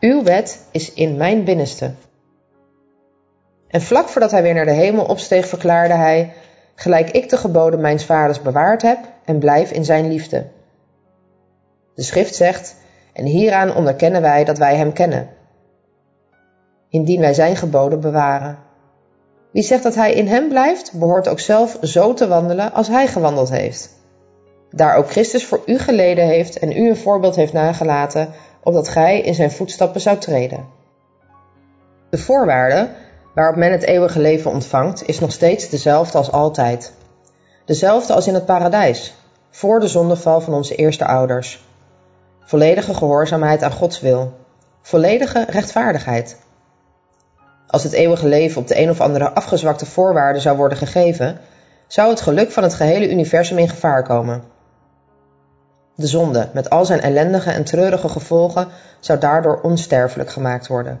Uw 0.00 0.22
wet 0.22 0.66
is 0.70 0.92
in 0.92 1.16
mijn 1.16 1.44
binnenste. 1.44 1.94
En 3.68 3.80
vlak 3.80 4.08
voordat 4.08 4.30
hij 4.30 4.42
weer 4.42 4.54
naar 4.54 4.64
de 4.64 4.70
hemel 4.70 5.04
opsteeg, 5.04 5.46
verklaarde 5.46 5.94
hij, 5.94 6.32
gelijk 6.74 7.10
ik 7.10 7.28
de 7.28 7.36
geboden 7.36 7.80
mijns 7.80 8.04
vaders 8.04 8.42
bewaard 8.42 8.82
heb 8.82 8.98
en 9.24 9.38
blijf 9.38 9.70
in 9.70 9.84
zijn 9.84 10.08
liefde. 10.08 10.46
De 11.94 12.02
schrift 12.02 12.34
zegt, 12.34 12.76
en 13.12 13.24
hieraan 13.24 13.74
onderkennen 13.74 14.22
wij 14.22 14.44
dat 14.44 14.58
wij 14.58 14.76
hem 14.76 14.92
kennen, 14.92 15.28
indien 16.88 17.20
wij 17.20 17.34
zijn 17.34 17.56
geboden 17.56 18.00
bewaren. 18.00 18.70
Wie 19.52 19.62
zegt 19.62 19.82
dat 19.82 19.94
hij 19.94 20.12
in 20.12 20.26
hem 20.26 20.48
blijft, 20.48 20.92
behoort 20.92 21.28
ook 21.28 21.40
zelf 21.40 21.78
zo 21.82 22.14
te 22.14 22.28
wandelen 22.28 22.72
als 22.72 22.88
hij 22.88 23.06
gewandeld 23.06 23.50
heeft. 23.50 23.90
Daar 24.70 24.96
ook 24.96 25.10
Christus 25.10 25.46
voor 25.46 25.62
u 25.66 25.78
geleden 25.78 26.26
heeft 26.26 26.58
en 26.58 26.76
u 26.76 26.88
een 26.88 26.96
voorbeeld 26.96 27.36
heeft 27.36 27.52
nagelaten, 27.52 28.32
opdat 28.62 28.88
gij 28.88 29.20
in 29.20 29.34
zijn 29.34 29.50
voetstappen 29.50 30.00
zou 30.00 30.18
treden. 30.18 30.66
De 32.10 32.18
voorwaarde 32.18 32.88
waarop 33.34 33.56
men 33.56 33.72
het 33.72 33.82
eeuwige 33.82 34.20
leven 34.20 34.50
ontvangt, 34.50 35.08
is 35.08 35.18
nog 35.18 35.32
steeds 35.32 35.68
dezelfde 35.68 36.18
als 36.18 36.32
altijd. 36.32 36.92
Dezelfde 37.64 38.12
als 38.12 38.26
in 38.26 38.34
het 38.34 38.44
paradijs, 38.44 39.14
voor 39.50 39.80
de 39.80 39.88
zondeval 39.88 40.40
van 40.40 40.54
onze 40.54 40.74
eerste 40.74 41.06
ouders. 41.06 41.64
Volledige 42.40 42.94
gehoorzaamheid 42.94 43.62
aan 43.62 43.72
Gods 43.72 44.00
wil. 44.00 44.32
Volledige 44.82 45.44
rechtvaardigheid. 45.48 46.36
Als 47.72 47.82
het 47.82 47.92
eeuwige 47.92 48.26
leven 48.26 48.60
op 48.60 48.68
de 48.68 48.80
een 48.80 48.90
of 48.90 49.00
andere 49.00 49.30
afgezwakte 49.30 49.86
voorwaarde 49.86 50.40
zou 50.40 50.56
worden 50.56 50.78
gegeven, 50.78 51.38
zou 51.86 52.10
het 52.10 52.20
geluk 52.20 52.50
van 52.50 52.62
het 52.62 52.74
gehele 52.74 53.10
universum 53.10 53.58
in 53.58 53.68
gevaar 53.68 54.02
komen. 54.02 54.42
De 55.94 56.06
zonde, 56.06 56.48
met 56.52 56.70
al 56.70 56.84
zijn 56.84 57.00
ellendige 57.00 57.50
en 57.50 57.64
treurige 57.64 58.08
gevolgen, 58.08 58.68
zou 59.00 59.18
daardoor 59.18 59.60
onsterfelijk 59.60 60.30
gemaakt 60.30 60.66
worden. 60.66 61.00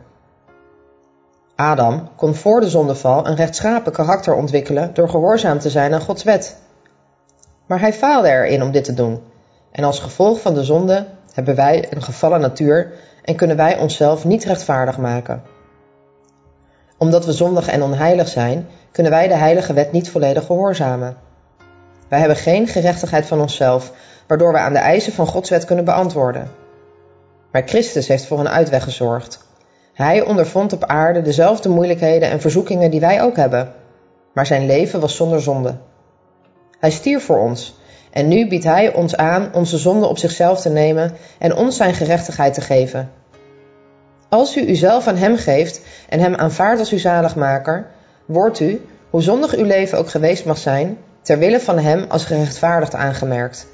Adam 1.54 2.08
kon 2.16 2.34
voor 2.34 2.60
de 2.60 2.68
zondeval 2.68 3.26
een 3.26 3.36
rechtschapen 3.36 3.92
karakter 3.92 4.34
ontwikkelen 4.34 4.94
door 4.94 5.08
gehoorzaam 5.08 5.58
te 5.58 5.70
zijn 5.70 5.94
aan 5.94 6.00
Gods 6.00 6.22
wet. 6.22 6.56
Maar 7.66 7.80
hij 7.80 7.92
faalde 7.92 8.28
erin 8.28 8.62
om 8.62 8.70
dit 8.70 8.84
te 8.84 8.94
doen. 8.94 9.22
En 9.72 9.84
als 9.84 10.00
gevolg 10.00 10.40
van 10.40 10.54
de 10.54 10.64
zonde 10.64 11.06
hebben 11.32 11.54
wij 11.54 11.86
een 11.90 12.02
gevallen 12.02 12.40
natuur 12.40 12.92
en 13.24 13.36
kunnen 13.36 13.56
wij 13.56 13.78
onszelf 13.78 14.24
niet 14.24 14.44
rechtvaardig 14.44 14.98
maken. 14.98 15.51
Omdat 17.02 17.24
we 17.24 17.32
zondig 17.32 17.68
en 17.68 17.82
onheilig 17.82 18.28
zijn, 18.28 18.68
kunnen 18.92 19.12
wij 19.12 19.28
de 19.28 19.34
heilige 19.34 19.72
wet 19.72 19.92
niet 19.92 20.10
volledig 20.10 20.46
gehoorzamen. 20.46 21.16
Wij 22.08 22.18
hebben 22.18 22.36
geen 22.36 22.66
gerechtigheid 22.66 23.26
van 23.26 23.40
onszelf, 23.40 23.92
waardoor 24.26 24.52
we 24.52 24.58
aan 24.58 24.72
de 24.72 24.78
eisen 24.78 25.12
van 25.12 25.26
Gods 25.26 25.50
wet 25.50 25.64
kunnen 25.64 25.84
beantwoorden. 25.84 26.50
Maar 27.52 27.62
Christus 27.66 28.08
heeft 28.08 28.26
voor 28.26 28.38
een 28.38 28.48
uitweg 28.48 28.82
gezorgd. 28.82 29.46
Hij 29.92 30.22
ondervond 30.22 30.72
op 30.72 30.84
aarde 30.84 31.22
dezelfde 31.22 31.68
moeilijkheden 31.68 32.30
en 32.30 32.40
verzoekingen 32.40 32.90
die 32.90 33.00
wij 33.00 33.22
ook 33.22 33.36
hebben, 33.36 33.72
maar 34.34 34.46
zijn 34.46 34.66
leven 34.66 35.00
was 35.00 35.16
zonder 35.16 35.42
zonde. 35.42 35.76
Hij 36.78 36.90
stierf 36.90 37.24
voor 37.24 37.38
ons 37.38 37.74
en 38.10 38.28
nu 38.28 38.48
biedt 38.48 38.64
Hij 38.64 38.94
ons 38.94 39.16
aan 39.16 39.50
onze 39.54 39.78
zonde 39.78 40.06
op 40.06 40.18
zichzelf 40.18 40.60
te 40.60 40.70
nemen 40.70 41.12
en 41.38 41.56
ons 41.56 41.76
zijn 41.76 41.94
gerechtigheid 41.94 42.54
te 42.54 42.60
geven. 42.60 43.10
Als 44.32 44.56
u 44.56 44.68
uzelf 44.68 45.06
aan 45.06 45.16
Hem 45.16 45.36
geeft 45.36 45.80
en 46.08 46.20
Hem 46.20 46.34
aanvaardt 46.34 46.80
als 46.80 46.90
uw 46.90 46.98
zaligmaker, 46.98 47.86
wordt 48.26 48.60
u, 48.60 48.86
hoe 49.10 49.22
zondig 49.22 49.54
uw 49.54 49.64
leven 49.64 49.98
ook 49.98 50.08
geweest 50.08 50.44
mag 50.44 50.58
zijn, 50.58 50.98
ter 51.22 51.38
wille 51.38 51.60
van 51.60 51.78
Hem 51.78 52.04
als 52.08 52.24
gerechtvaardigd 52.24 52.94
aangemerkt. 52.94 53.66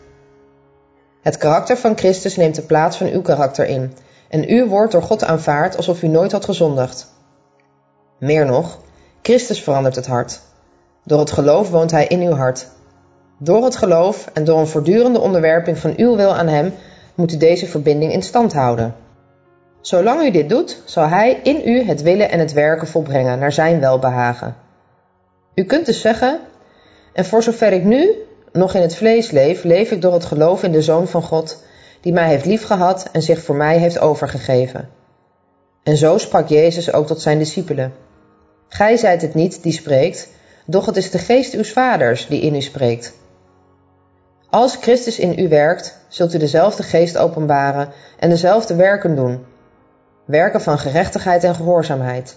Het 1.23 1.37
karakter 1.37 1.77
van 1.77 1.99
Christus 1.99 2.37
neemt 2.37 2.55
de 2.55 2.63
plaats 2.63 2.97
van 2.97 3.07
uw 3.07 3.23
karakter 3.23 3.67
in 3.67 3.93
en 4.29 4.53
u 4.53 4.67
wordt 4.67 4.93
door 4.93 5.03
God 5.03 5.25
aanvaard 5.25 5.77
alsof 5.77 6.03
u 6.03 6.09
nooit 6.09 6.33
had 6.33 6.45
gezondigd. 6.45 7.15
Meer 8.19 8.47
nog, 8.47 8.81
Christus 9.23 9.63
verandert 9.63 9.97
het 9.97 10.07
hart. 10.07 10.41
Door 11.05 11.19
het 11.19 11.31
geloof 11.31 11.71
woont 11.71 11.91
Hij 11.91 12.07
in 12.07 12.21
uw 12.21 12.35
hart. 12.35 12.69
Door 13.39 13.65
het 13.65 13.77
geloof 13.77 14.31
en 14.33 14.45
door 14.45 14.59
een 14.59 14.67
voortdurende 14.67 15.21
onderwerping 15.21 15.79
van 15.79 15.95
uw 15.97 16.17
wil 16.17 16.35
aan 16.35 16.49
Hem 16.49 16.75
moet 17.15 17.33
u 17.33 17.37
deze 17.37 17.67
verbinding 17.67 18.13
in 18.13 18.23
stand 18.23 18.53
houden. 18.53 19.07
Zolang 19.89 20.23
u 20.23 20.31
dit 20.31 20.49
doet, 20.49 20.83
zal 20.85 21.09
Hij 21.09 21.41
in 21.43 21.63
u 21.65 21.83
het 21.83 22.03
willen 22.03 22.31
en 22.31 22.39
het 22.39 22.53
werken 22.53 22.87
volbrengen 22.87 23.39
naar 23.39 23.53
Zijn 23.53 23.81
welbehagen. 23.81 24.57
U 25.55 25.65
kunt 25.65 25.87
dus 25.87 26.01
zeggen: 26.01 26.41
En 27.13 27.25
voor 27.25 27.43
zover 27.43 27.73
ik 27.73 27.85
nu 27.85 28.15
nog 28.53 28.75
in 28.75 28.83
het 28.83 28.97
vlees 28.97 29.31
leef, 29.31 29.65
leef 29.65 29.91
ik 29.91 30.03
door 30.03 30.13
het 30.13 30.25
geloof 30.25 30.63
in 30.63 30.73
de 30.73 30.83
Zoon 30.83 31.09
van 31.09 31.23
God 31.23 31.63
die 32.01 32.13
mij 32.13 32.29
heeft 32.29 32.45
liefgehad 32.45 33.09
en 33.13 33.23
zich 33.23 33.43
voor 33.43 33.55
mij 33.55 33.79
heeft 33.79 33.99
overgegeven. 33.99 34.89
En 35.83 35.97
zo 35.97 36.19
sprak 36.19 36.49
Jezus 36.49 36.93
ook 36.93 37.07
tot 37.07 37.21
zijn 37.21 37.39
discipelen. 37.39 37.93
Gij 38.69 38.97
zijt 38.97 39.23
het 39.23 39.35
niet 39.35 39.63
die 39.63 39.73
spreekt, 39.73 40.29
doch 40.67 40.87
het 40.87 40.97
is 40.97 41.11
de 41.11 41.19
geest 41.19 41.55
uws 41.55 41.73
vaders 41.73 42.27
die 42.27 42.41
in 42.41 42.55
u 42.55 42.61
spreekt. 42.61 43.15
Als 44.51 44.77
Christus 44.77 45.19
in 45.19 45.39
u 45.39 45.49
werkt, 45.49 45.99
zult 46.09 46.35
u 46.35 46.39
dezelfde 46.39 46.83
geest 46.83 47.19
openbaren 47.19 47.93
en 48.19 48.29
dezelfde 48.29 48.75
werken 48.75 49.17
doen. 49.17 49.48
Werken 50.29 50.61
van 50.61 50.79
gerechtigheid 50.79 51.45
en 51.45 51.55
gehoorzaamheid. 51.55 52.37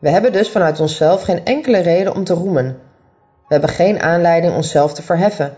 We 0.00 0.08
hebben 0.08 0.32
dus 0.32 0.50
vanuit 0.50 0.80
onszelf 0.80 1.22
geen 1.22 1.44
enkele 1.44 1.78
reden 1.78 2.14
om 2.14 2.24
te 2.24 2.34
roemen. 2.34 2.66
We 3.48 3.54
hebben 3.54 3.70
geen 3.70 4.00
aanleiding 4.00 4.54
onszelf 4.54 4.94
te 4.94 5.02
verheffen. 5.02 5.56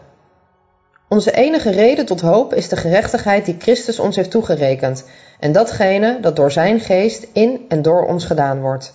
Onze 1.09 1.33
enige 1.33 1.71
reden 1.71 2.07
tot 2.07 2.21
hoop 2.21 2.55
is 2.55 2.69
de 2.69 2.77
gerechtigheid 2.77 3.45
die 3.45 3.57
Christus 3.59 3.99
ons 3.99 4.17
heeft 4.17 4.31
toegerekend 4.31 5.05
en 5.41 5.53
datgene 5.53 6.21
dat 6.21 6.37
door 6.37 6.53
Zijn 6.53 6.81
geest 6.81 7.27
in 7.33 7.65
en 7.69 7.83
door 7.83 8.07
ons 8.07 8.25
gedaan 8.25 8.61
wordt. 8.61 8.95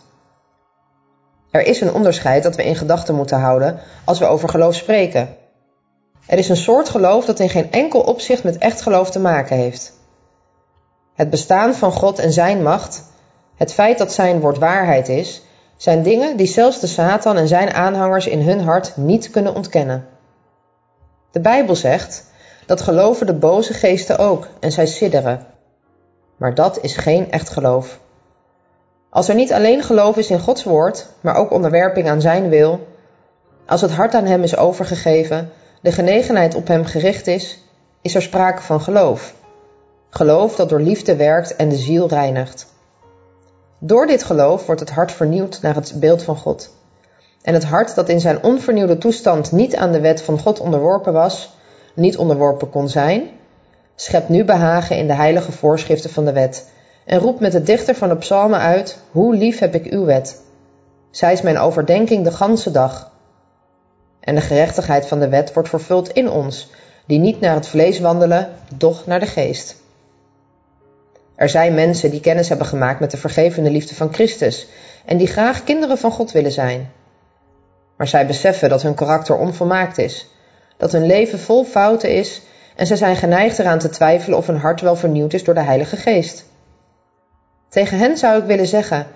Er 1.51 1.65
is 1.65 1.81
een 1.81 1.93
onderscheid 1.93 2.43
dat 2.43 2.55
we 2.55 2.63
in 2.63 2.75
gedachten 2.75 3.15
moeten 3.15 3.39
houden 3.39 3.79
als 4.03 4.19
we 4.19 4.25
over 4.25 4.49
geloof 4.49 4.75
spreken. 4.75 5.35
Er 6.27 6.37
is 6.37 6.49
een 6.49 6.55
soort 6.55 6.89
geloof 6.89 7.25
dat 7.25 7.39
in 7.39 7.49
geen 7.49 7.71
enkel 7.71 8.01
opzicht 8.01 8.43
met 8.43 8.57
echt 8.57 8.81
geloof 8.81 9.11
te 9.11 9.19
maken 9.19 9.57
heeft. 9.57 9.96
Het 11.17 11.29
bestaan 11.29 11.73
van 11.73 11.91
God 11.91 12.19
en 12.19 12.31
Zijn 12.31 12.63
macht, 12.63 13.03
het 13.55 13.73
feit 13.73 13.97
dat 13.97 14.13
Zijn 14.13 14.39
woord 14.39 14.57
waarheid 14.57 15.09
is, 15.09 15.41
zijn 15.75 16.03
dingen 16.03 16.37
die 16.37 16.47
zelfs 16.47 16.79
de 16.79 16.87
Satan 16.87 17.37
en 17.37 17.47
zijn 17.47 17.73
aanhangers 17.73 18.27
in 18.27 18.41
hun 18.41 18.61
hart 18.61 18.97
niet 18.97 19.29
kunnen 19.29 19.55
ontkennen. 19.55 20.07
De 21.31 21.39
Bijbel 21.39 21.75
zegt 21.75 22.25
dat 22.65 22.81
geloven 22.81 23.25
de 23.25 23.33
boze 23.33 23.73
geesten 23.73 24.17
ook 24.17 24.47
en 24.59 24.71
zij 24.71 24.85
sidderen. 24.85 25.45
Maar 26.35 26.55
dat 26.55 26.81
is 26.81 26.95
geen 26.95 27.31
echt 27.31 27.49
geloof. 27.49 27.99
Als 29.09 29.29
er 29.29 29.35
niet 29.35 29.53
alleen 29.53 29.83
geloof 29.83 30.17
is 30.17 30.29
in 30.29 30.39
Gods 30.39 30.63
woord, 30.63 31.07
maar 31.21 31.35
ook 31.35 31.51
onderwerping 31.51 32.09
aan 32.09 32.21
Zijn 32.21 32.49
wil, 32.49 32.87
als 33.65 33.81
het 33.81 33.91
hart 33.91 34.13
aan 34.13 34.25
Hem 34.25 34.43
is 34.43 34.57
overgegeven, 34.57 35.51
de 35.81 35.91
genegenheid 35.91 36.55
op 36.55 36.67
Hem 36.67 36.85
gericht 36.85 37.27
is, 37.27 37.63
is 38.01 38.15
er 38.15 38.21
sprake 38.21 38.61
van 38.61 38.81
geloof. 38.81 39.35
Geloof 40.09 40.55
dat 40.55 40.69
door 40.69 40.81
liefde 40.81 41.15
werkt 41.15 41.55
en 41.55 41.69
de 41.69 41.75
ziel 41.75 42.07
reinigt. 42.07 42.67
Door 43.79 44.07
dit 44.07 44.23
geloof 44.23 44.65
wordt 44.65 44.81
het 44.81 44.89
hart 44.89 45.11
vernieuwd 45.11 45.61
naar 45.61 45.75
het 45.75 45.93
beeld 45.95 46.23
van 46.23 46.37
God. 46.37 46.69
En 47.41 47.53
het 47.53 47.63
hart 47.63 47.95
dat 47.95 48.09
in 48.09 48.19
zijn 48.19 48.43
onvernieuwde 48.43 48.97
toestand 48.97 49.51
niet 49.51 49.75
aan 49.75 49.91
de 49.91 49.99
wet 49.99 50.21
van 50.21 50.39
God 50.39 50.59
onderworpen 50.59 51.13
was, 51.13 51.55
niet 51.93 52.17
onderworpen 52.17 52.69
kon 52.69 52.89
zijn, 52.89 53.29
schept 53.95 54.29
nu 54.29 54.43
behagen 54.43 54.97
in 54.97 55.07
de 55.07 55.13
heilige 55.13 55.51
voorschriften 55.51 56.09
van 56.09 56.25
de 56.25 56.33
wet 56.33 56.69
en 57.05 57.19
roept 57.19 57.39
met 57.39 57.51
de 57.51 57.63
dichter 57.63 57.95
van 57.95 58.09
de 58.09 58.17
psalmen 58.17 58.59
uit: 58.59 58.97
Hoe 59.11 59.35
lief 59.35 59.59
heb 59.59 59.75
ik 59.75 59.85
uw 59.85 60.05
wet! 60.05 60.41
Zij 61.11 61.33
is 61.33 61.41
mijn 61.41 61.57
overdenking 61.57 62.23
de 62.23 62.31
ganse 62.31 62.71
dag. 62.71 63.11
En 64.19 64.35
de 64.35 64.41
gerechtigheid 64.41 65.07
van 65.07 65.19
de 65.19 65.29
wet 65.29 65.53
wordt 65.53 65.69
vervuld 65.69 66.09
in 66.09 66.29
ons, 66.29 66.69
die 67.05 67.19
niet 67.19 67.39
naar 67.39 67.55
het 67.55 67.67
vlees 67.67 67.99
wandelen, 67.99 68.49
doch 68.77 69.05
naar 69.05 69.19
de 69.19 69.25
geest. 69.25 69.75
Er 71.37 71.49
zijn 71.49 71.73
mensen 71.73 72.11
die 72.11 72.19
kennis 72.19 72.49
hebben 72.49 72.67
gemaakt 72.67 72.99
met 72.99 73.11
de 73.11 73.17
vergevende 73.17 73.71
liefde 73.71 73.95
van 73.95 74.13
Christus 74.13 74.67
en 75.05 75.17
die 75.17 75.27
graag 75.27 75.63
kinderen 75.63 75.97
van 75.97 76.11
God 76.11 76.31
willen 76.31 76.51
zijn. 76.51 76.91
Maar 77.97 78.07
zij 78.07 78.27
beseffen 78.27 78.69
dat 78.69 78.81
hun 78.81 78.93
karakter 78.93 79.37
onvolmaakt 79.37 79.97
is, 79.97 80.29
dat 80.77 80.91
hun 80.91 81.05
leven 81.05 81.39
vol 81.39 81.63
fouten 81.63 82.09
is 82.09 82.41
en 82.75 82.87
zij 82.87 82.97
zijn 82.97 83.15
geneigd 83.15 83.59
eraan 83.59 83.79
te 83.79 83.89
twijfelen 83.89 84.37
of 84.37 84.47
hun 84.47 84.57
hart 84.57 84.81
wel 84.81 84.95
vernieuwd 84.95 85.33
is 85.33 85.43
door 85.43 85.53
de 85.53 85.61
Heilige 85.61 85.95
Geest. 85.95 86.45
Tegen 87.69 87.97
hen 87.97 88.17
zou 88.17 88.41
ik 88.41 88.47
willen 88.47 88.67
zeggen: 88.67 89.07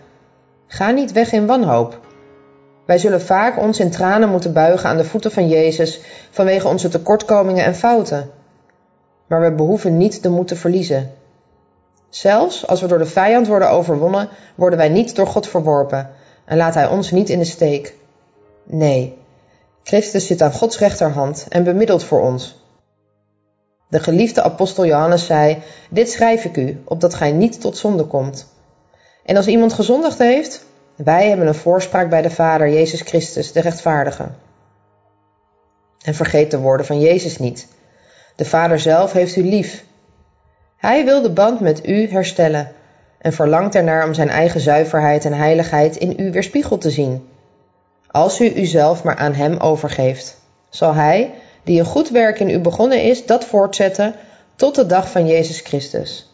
ga 0.67 0.91
niet 0.91 1.11
weg 1.11 1.31
in 1.31 1.45
wanhoop. 1.45 1.99
Wij 2.85 2.97
zullen 2.97 3.21
vaak 3.21 3.59
ons 3.59 3.79
in 3.79 3.91
tranen 3.91 4.29
moeten 4.29 4.53
buigen 4.53 4.89
aan 4.89 4.97
de 4.97 5.05
voeten 5.05 5.31
van 5.31 5.47
Jezus 5.47 5.99
vanwege 6.31 6.67
onze 6.67 6.89
tekortkomingen 6.89 7.65
en 7.65 7.75
fouten. 7.75 8.29
Maar 9.27 9.41
we 9.41 9.51
behoeven 9.51 9.97
niet 9.97 10.23
de 10.23 10.29
moed 10.29 10.47
te 10.47 10.55
verliezen. 10.55 11.11
Zelfs 12.11 12.67
als 12.67 12.81
we 12.81 12.87
door 12.87 12.97
de 12.97 13.05
vijand 13.05 13.47
worden 13.47 13.69
overwonnen, 13.69 14.29
worden 14.55 14.79
wij 14.79 14.89
niet 14.89 15.15
door 15.15 15.27
God 15.27 15.47
verworpen 15.47 16.09
en 16.45 16.57
laat 16.57 16.73
Hij 16.73 16.87
ons 16.87 17.11
niet 17.11 17.29
in 17.29 17.39
de 17.39 17.45
steek. 17.45 17.95
Nee, 18.63 19.17
Christus 19.83 20.27
zit 20.27 20.41
aan 20.41 20.51
Gods 20.51 20.79
rechterhand 20.79 21.45
en 21.49 21.63
bemiddelt 21.63 22.03
voor 22.03 22.21
ons. 22.21 22.59
De 23.89 23.99
geliefde 23.99 24.41
apostel 24.41 24.85
Johannes 24.85 25.25
zei: 25.25 25.57
Dit 25.89 26.09
schrijf 26.09 26.45
ik 26.45 26.57
u, 26.57 26.81
opdat 26.85 27.13
gij 27.13 27.31
niet 27.31 27.61
tot 27.61 27.77
zonde 27.77 28.03
komt. 28.03 28.47
En 29.25 29.37
als 29.37 29.47
iemand 29.47 29.73
gezondigd 29.73 30.17
heeft, 30.17 30.65
wij 30.95 31.27
hebben 31.27 31.47
een 31.47 31.55
voorspraak 31.55 32.09
bij 32.09 32.21
de 32.21 32.29
Vader, 32.29 32.69
Jezus 32.69 33.01
Christus, 33.01 33.51
de 33.51 33.59
rechtvaardige. 33.59 34.29
En 36.01 36.13
vergeet 36.13 36.51
de 36.51 36.59
woorden 36.59 36.85
van 36.85 36.99
Jezus 36.99 37.37
niet. 37.37 37.67
De 38.35 38.45
Vader 38.45 38.79
zelf 38.79 39.11
heeft 39.11 39.35
u 39.35 39.43
lief. 39.43 39.83
Hij 40.81 41.05
wil 41.05 41.21
de 41.21 41.31
band 41.31 41.59
met 41.59 41.87
u 41.87 42.07
herstellen 42.11 42.71
en 43.17 43.33
verlangt 43.33 43.75
ernaar 43.75 44.07
om 44.07 44.13
zijn 44.13 44.29
eigen 44.29 44.59
zuiverheid 44.59 45.25
en 45.25 45.33
heiligheid 45.33 45.95
in 45.95 46.13
u 46.17 46.31
weerspiegeld 46.31 46.81
te 46.81 46.89
zien. 46.89 47.27
Als 48.07 48.39
u 48.39 48.55
uzelf 48.55 49.03
maar 49.03 49.15
aan 49.15 49.33
Hem 49.33 49.57
overgeeft, 49.57 50.37
zal 50.69 50.93
Hij, 50.93 51.33
die 51.63 51.79
een 51.79 51.85
goed 51.85 52.09
werk 52.09 52.39
in 52.39 52.49
u 52.49 52.59
begonnen 52.59 53.03
is, 53.03 53.25
dat 53.25 53.45
voortzetten 53.45 54.15
tot 54.55 54.75
de 54.75 54.85
dag 54.85 55.11
van 55.11 55.27
Jezus 55.27 55.59
Christus. 55.59 56.29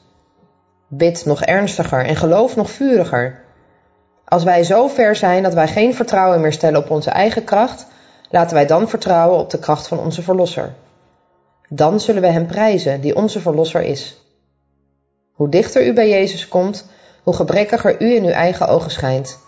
Bid 0.88 1.26
nog 1.26 1.44
ernstiger 1.44 2.06
en 2.06 2.16
geloof 2.16 2.56
nog 2.56 2.72
vuriger. 2.72 3.44
Als 4.26 4.44
wij 4.44 4.64
zo 4.64 4.88
ver 4.88 5.16
zijn 5.16 5.44
dat 5.44 5.54
wij 5.54 5.68
geen 5.68 5.96
vertrouwen 5.96 6.42
meer 6.42 6.54
stellen 6.54 6.80
op 6.80 6.90
onze 6.90 7.10
eigen 7.10 7.44
kracht, 7.44 7.88
laten 8.30 8.56
wij 8.56 8.66
dan 8.66 8.90
vertrouwen 8.90 9.40
op 9.40 9.50
de 9.50 9.60
kracht 9.60 9.88
van 9.88 10.00
onze 10.00 10.22
Verlosser. 10.22 10.74
Dan 11.70 12.00
zullen 12.00 12.22
we 12.22 12.28
Hem 12.28 12.46
prijzen, 12.46 13.02
die 13.02 13.16
onze 13.16 13.40
Verlosser 13.40 13.82
is. 13.82 14.26
Hoe 15.38 15.50
dichter 15.50 15.86
u 15.86 15.94
bij 15.94 16.10
Jezus 16.10 16.48
komt, 16.48 16.86
hoe 17.24 17.34
gebrekkiger 17.34 18.02
u 18.02 18.16
in 18.16 18.24
uw 18.24 18.32
eigen 18.32 18.68
ogen 18.68 18.92
schijnt. 18.92 19.40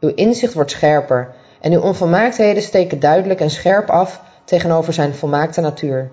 Uw 0.00 0.12
inzicht 0.14 0.54
wordt 0.54 0.70
scherper 0.70 1.34
en 1.60 1.72
uw 1.72 1.80
onvolmaaktheden 1.80 2.62
steken 2.62 3.00
duidelijk 3.00 3.40
en 3.40 3.50
scherp 3.50 3.90
af 3.90 4.20
tegenover 4.44 4.92
zijn 4.92 5.14
volmaakte 5.14 5.60
natuur. 5.60 6.10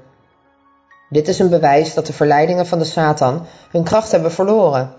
Dit 1.10 1.28
is 1.28 1.40
een 1.40 1.50
bewijs 1.50 1.94
dat 1.94 2.06
de 2.06 2.14
verleidingen 2.14 2.68
van 2.68 2.80
de 2.80 2.86
Satan 2.86 3.46
hun 3.72 3.84
kracht 3.84 4.12
hebben 4.12 4.32
verloren 4.32 4.94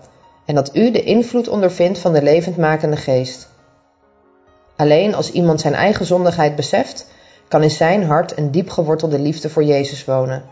en 0.45 0.55
dat 0.55 0.75
u 0.75 0.91
de 0.91 1.03
invloed 1.03 1.47
ondervindt 1.47 1.99
van 1.99 2.13
de 2.13 2.23
levendmakende 2.23 2.97
geest. 2.97 3.49
Alleen 4.75 5.15
als 5.15 5.31
iemand 5.31 5.61
zijn 5.61 5.73
eigen 5.73 6.05
zondigheid 6.05 6.55
beseft, 6.55 7.07
kan 7.47 7.63
in 7.63 7.71
zijn 7.71 8.03
hart 8.03 8.37
een 8.37 8.51
diep 8.51 8.69
gewortelde 8.69 9.19
liefde 9.19 9.49
voor 9.49 9.63
Jezus 9.63 10.05
wonen. 10.05 10.43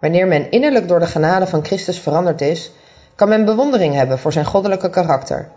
Wanneer 0.00 0.26
men 0.26 0.50
innerlijk 0.50 0.88
door 0.88 0.98
de 0.98 1.06
genade 1.06 1.46
van 1.46 1.64
Christus 1.64 1.98
veranderd 1.98 2.40
is, 2.40 2.72
kan 3.14 3.28
men 3.28 3.44
bewondering 3.44 3.94
hebben 3.94 4.18
voor 4.18 4.32
zijn 4.32 4.44
goddelijke 4.44 4.90
karakter. 4.90 5.48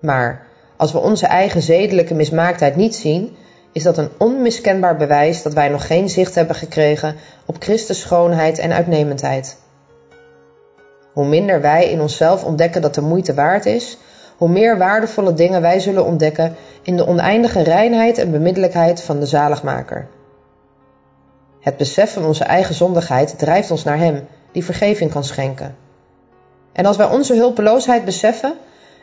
Maar 0.00 0.46
als 0.76 0.92
we 0.92 0.98
onze 0.98 1.26
eigen 1.26 1.62
zedelijke 1.62 2.14
mismaaktheid 2.14 2.76
niet 2.76 2.94
zien, 2.94 3.36
is 3.72 3.82
dat 3.82 3.98
een 3.98 4.10
onmiskenbaar 4.18 4.96
bewijs 4.96 5.42
dat 5.42 5.52
wij 5.52 5.68
nog 5.68 5.86
geen 5.86 6.08
zicht 6.08 6.34
hebben 6.34 6.56
gekregen 6.56 7.16
op 7.46 7.56
Christus 7.58 8.00
schoonheid 8.00 8.58
en 8.58 8.72
uitnemendheid. 8.72 9.56
Hoe 11.12 11.26
minder 11.26 11.60
wij 11.60 11.90
in 11.90 12.00
onszelf 12.00 12.44
ontdekken 12.44 12.82
dat 12.82 12.94
de 12.94 13.00
moeite 13.00 13.34
waard 13.34 13.66
is, 13.66 13.98
hoe 14.36 14.48
meer 14.48 14.78
waardevolle 14.78 15.34
dingen 15.34 15.60
wij 15.60 15.80
zullen 15.80 16.04
ontdekken 16.04 16.54
in 16.82 16.96
de 16.96 17.06
oneindige 17.06 17.62
reinheid 17.62 18.18
en 18.18 18.30
bemiddelijkheid 18.30 19.02
van 19.02 19.20
de 19.20 19.26
zaligmaker. 19.26 20.08
Het 21.60 21.76
besef 21.76 22.12
van 22.12 22.24
onze 22.24 22.44
eigen 22.44 22.74
zondigheid 22.74 23.38
drijft 23.38 23.70
ons 23.70 23.84
naar 23.84 23.98
Hem, 23.98 24.26
die 24.52 24.64
vergeving 24.64 25.10
kan 25.10 25.24
schenken. 25.24 25.76
En 26.72 26.86
als 26.86 26.96
wij 26.96 27.06
onze 27.06 27.34
hulpeloosheid 27.34 28.04
beseffen 28.04 28.54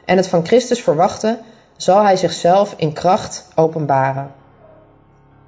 en 0.05 0.17
het 0.17 0.27
van 0.27 0.45
Christus 0.45 0.81
verwachten, 0.81 1.39
zal 1.77 2.03
Hij 2.03 2.17
zichzelf 2.17 2.74
in 2.77 2.93
kracht 2.93 3.47
openbaren. 3.55 4.31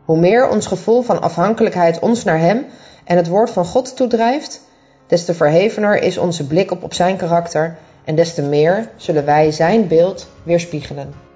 Hoe 0.06 0.18
meer 0.18 0.50
ons 0.50 0.68
gevoel 0.68 1.02
van 1.02 1.22
afhankelijkheid 1.22 2.00
ons 2.00 2.24
naar 2.24 2.40
Hem 2.40 2.66
en 3.04 3.18
het 3.18 3.28
woord 3.28 3.50
van 3.50 3.66
God 3.66 3.96
toedrijft, 3.96 4.62
des 5.08 5.26
te 5.26 5.34
verhevener 5.34 6.02
is 6.02 6.18
onze 6.18 6.48
blik 6.48 6.72
op, 6.72 6.84
op 6.84 6.94
Zijn 6.94 7.18
karakter 7.18 7.78
en 8.04 8.16
des 8.16 8.34
te 8.34 8.42
meer 8.42 8.90
zullen 8.96 9.26
wij 9.26 9.52
Zijn 9.52 9.88
beeld 9.88 10.28
weerspiegelen. 10.44 11.27